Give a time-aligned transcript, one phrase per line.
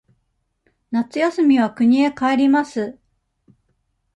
[0.89, 2.97] 夏休みは国へ帰ります。